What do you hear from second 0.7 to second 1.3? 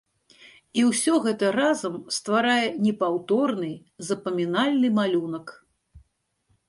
І ўсё